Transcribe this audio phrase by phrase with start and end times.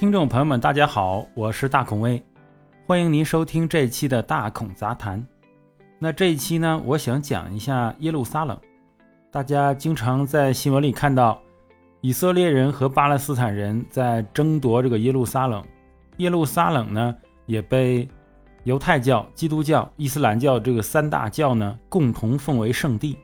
[0.00, 2.24] 听众朋友们，大家好，我是大孔威，
[2.86, 5.22] 欢迎您收听这一期的大孔杂谈。
[5.98, 8.58] 那这一期呢，我想讲一下耶路撒冷。
[9.30, 11.38] 大家经常在新闻里看到
[12.00, 15.62] 以色列人和巴勒斯坦人在争夺这个耶路撒冷。
[16.16, 18.08] 耶路撒冷呢，也被
[18.64, 23.18] 犹太教、基督教、伊斯兰教这个三大教呢共同奉为圣地。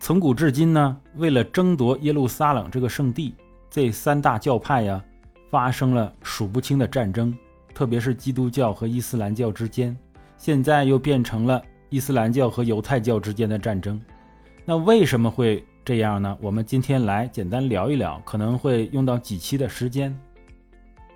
[0.00, 3.34] 从古至今呢，为了争夺耶路撒冷这个圣地，
[3.68, 5.04] 这三大教派呀。
[5.52, 7.36] 发生了数不清的战争，
[7.74, 9.94] 特别是基督教和伊斯兰教之间，
[10.38, 14.00] 现在又变成了伊斯兰教和犹太教之间的战争。
[14.64, 16.34] 那为什么会这样呢？
[16.40, 20.18] 我们今天来简单聊一聊，可能会用到几期的时间。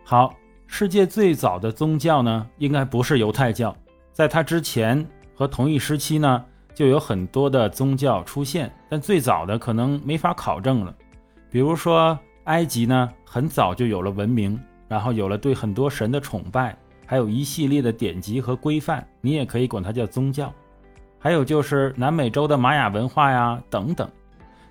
[0.04, 0.34] 好，
[0.66, 3.74] 世界最早的宗教呢，应该不是犹太教，
[4.12, 5.02] 在它之前
[5.34, 10.94] 和同一时期呢，就有很多的宗教出现，但最早的可能没法考证了，
[11.50, 12.18] 比如说。
[12.46, 20.52] 埃及呢，很早就有了文明，然后有了对很多神的崇拜，还有一系列的典籍和规范，你也可以管它叫宗教。
[21.18, 24.08] 还有就是南美洲的玛雅文化呀，等等。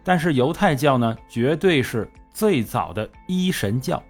[0.05, 4.01] 但是犹太教呢，绝对是最早的一神教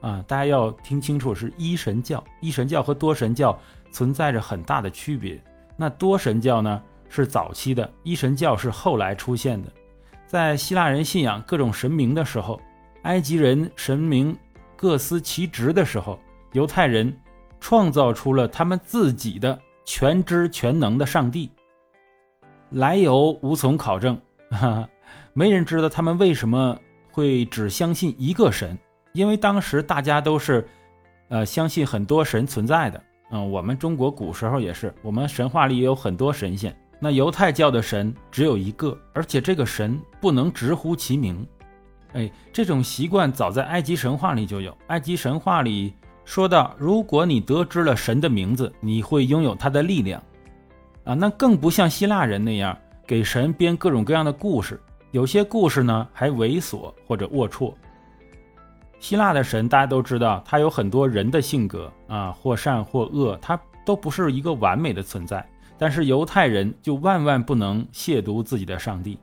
[0.00, 0.24] 啊！
[0.28, 2.22] 大家要听清楚，是一神教。
[2.40, 3.58] 一神教和多神教
[3.90, 5.42] 存在着很大的区别。
[5.76, 9.68] 那多神教呢，是早期的，一神教是后来出现的。
[10.26, 12.60] 在希腊人信仰各种神明的时候。
[13.04, 14.36] 埃及人神明
[14.76, 16.18] 各司其职的时候，
[16.52, 17.14] 犹太人
[17.60, 21.50] 创造出了他们自己的全知全能的上帝，
[22.70, 24.18] 来由无从考证，
[24.50, 24.88] 哈哈，
[25.34, 26.78] 没人知道他们为什么
[27.12, 28.76] 会只相信一个神，
[29.12, 30.66] 因为当时大家都是，
[31.28, 41.46] 呃，相信很多神存在的，嗯，我们中国古时候也是，我们神话里也有很多神仙，那犹太教的神只有一个，而且这个神不能直呼其名。
[42.14, 44.76] 哎，这种习惯早在埃及神话里就有。
[44.86, 45.92] 埃及神话里
[46.24, 50.22] 说到，如果你得知了神的名字，你会拥有他的力量。
[51.04, 52.76] 啊，那更不像希腊人那样
[53.06, 54.80] 给神编各种各样的故事。
[55.10, 57.74] 有些故事呢还猥琐或者龌龊。
[59.00, 65.44] 希腊的神大家都知道，他有很多人的性格啊，或善或恶，他都不是一个完美的存在。
[65.76, 69.18] 但是犹太人就万万不能亵渎自己的上帝。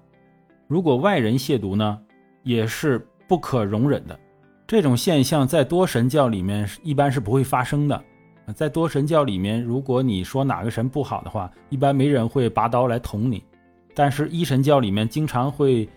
[0.68, 1.98] 如果外人亵渎呢？
[2.44, 4.20] 也是不可容忍的，
[4.68, 8.04] 这种现象在多神教里面一般是不会发生的。
[8.56, 13.44] 在多神教里面，如果你说哪个神不好的话，一般没人会拔刀来捅你。
[13.94, 15.88] 但是一神教里面经常会，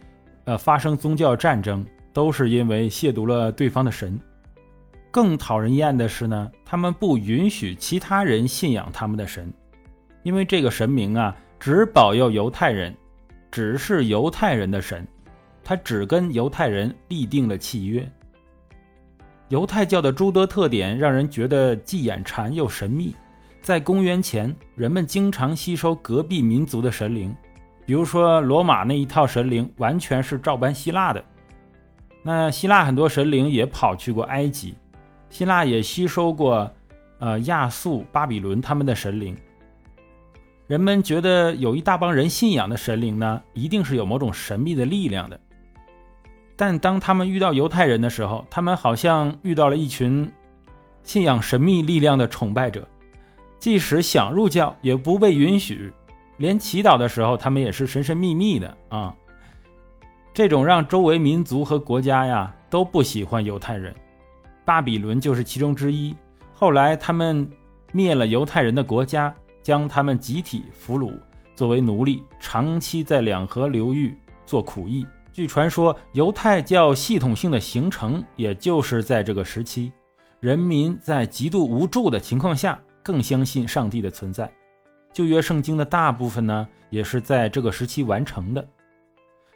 [0.44, 4.21] 呃，发生宗教战争，都是因为亵渎了对方的神。
[5.11, 9.53] 更讨人厌的是呢，他们不允许其他人信仰他们的神，
[10.22, 12.94] 因为这个神明啊，只保佑犹太人，
[13.50, 15.06] 只是犹太人的神。
[15.64, 18.06] 他只跟犹太人立定了契约。
[19.48, 23.14] 犹太教的诸多特点让人觉得既眼馋又神秘。
[23.62, 27.34] 在公元前，人们经常吸收隔壁民族的神灵，
[27.86, 31.25] 比如说罗马那一套神灵完全是照搬希腊的。
[32.22, 34.75] 那希腊很多神灵也跑去过埃及，
[35.31, 36.70] 希腊也吸收过，
[37.19, 39.34] 呃亚述、巴比伦他们的神灵。
[40.66, 45.38] 人们觉得有一大帮人信仰的神灵呢，一定是有某种神秘的力量的。
[46.56, 50.31] 但当他们遇到犹太人的时候，他们好像遇到了一群
[51.03, 52.87] 信仰神秘力量的崇拜者，
[53.59, 55.93] 即使想入教也不被允许，
[56.37, 59.14] 连祈祷的时候他们也是神神秘秘的啊。
[60.32, 63.94] 这种让周围民族和国家呀都不喜欢犹太人，
[64.64, 66.14] 巴比伦就是其中之一。
[66.53, 67.48] 后来他们
[67.93, 71.12] 灭了犹太人的国家，将他们集体俘虏
[71.54, 74.16] 作为奴隶，长期在两河流域
[74.47, 75.06] 做苦役。
[75.34, 79.93] 据传说，犹太教系统性的形成，也就是在这个时期，
[80.39, 84.49] 人民在极度无助的情况下，更相信上帝的存在。
[85.12, 88.65] 旧约圣经的大部分呢，也是在这个时期完成的。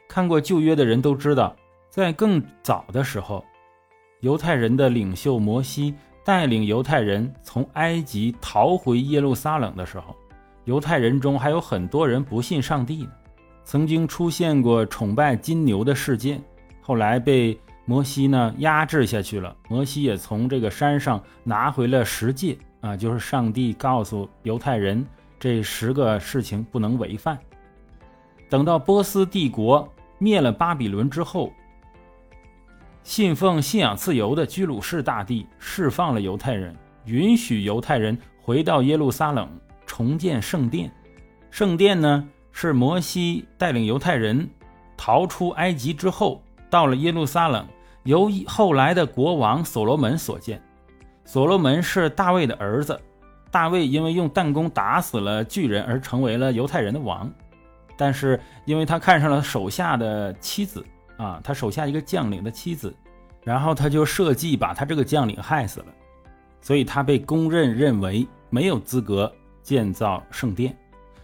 [0.09, 1.55] 看过旧约的人都知道，
[1.89, 3.41] 在更早的时候，
[4.19, 5.95] 犹太人的领袖摩西
[6.25, 10.13] 带领犹太人从埃及逃回耶路撒冷的时候，
[10.65, 13.11] 犹太人中还有很多人不信上帝呢。
[13.63, 16.41] 曾经出现过崇拜金牛的事件，
[16.81, 19.55] 后来被摩西呢压制下去了。
[19.67, 25.05] 摩西也从这个山上拿回了十诫啊，就是上帝告诉犹太人
[25.39, 27.37] 这十个事情不能违犯。
[28.49, 31.53] 等到波斯帝国灭了巴比伦之后，
[33.03, 39.47] 信奉信仰自由的居鲁士大帝释放了犹太人，允许犹太人回到耶路撒冷
[39.85, 40.91] 重建圣殿。
[41.51, 42.27] 圣殿呢？
[42.61, 44.45] 是摩西带领犹太人
[44.97, 47.65] 逃出埃及之后，到了耶路撒冷，
[48.03, 50.61] 由后来的国王所罗门所建。
[51.23, 52.99] 所罗门是大卫的儿子，
[53.49, 57.31] 大卫因为用弹弓打死了巨人而成为了犹太人的王，
[57.95, 60.85] 但是因为他看上了手下的妻子
[61.15, 62.93] 啊，他手下一个将领的妻子，
[63.41, 65.87] 然后他就设计把他这个将领害死了，
[66.59, 69.33] 所以他被公认认为没有资格
[69.63, 70.77] 建造圣殿。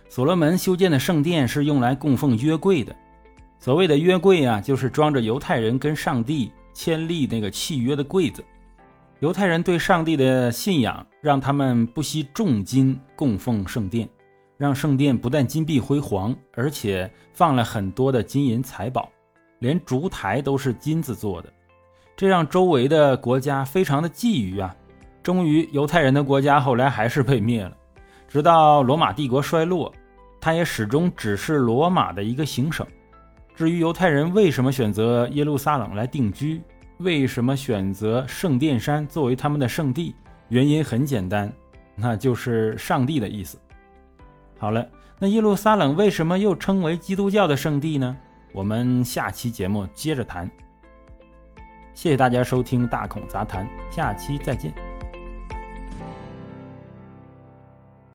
[0.08, 2.96] 所罗门修建的圣殿是用来供奉约柜的，
[3.60, 8.44] 所谓的约柜啊，就是装着犹太人跟上帝签立那个契约的柜子。
[9.20, 14.08] 犹太人对上帝的信仰，让他们不惜重金供奉圣殿，
[14.58, 19.10] 让圣殿不但金碧辉煌，而且放了很多的金银财宝，
[19.60, 21.52] 连烛台都是金子做的，
[22.16, 24.76] 这让周围的国家非常的觊觎啊。
[25.24, 27.76] 终于，犹太人的国家后来还是被灭了，
[28.36, 29.90] 直到罗马帝国衰落，
[30.42, 32.86] 它也始终只是罗马的一个行省。
[33.56, 36.62] 至于犹太人为什么选择耶路撒冷来定居？
[36.98, 40.14] 为什么选择圣殿山作为他们的圣地？
[40.50, 41.50] 原因很简单，
[41.96, 43.58] 那就是上帝的意思。
[44.60, 44.86] 好了，
[45.18, 48.18] 那耶路撒冷为什么又称为基督教的圣地呢？
[48.52, 50.52] 我们下期节目接着谈。
[51.94, 54.95] 谢谢大家收听《大孔杂谈》，下期再见。